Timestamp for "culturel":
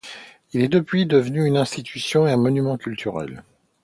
2.75-3.43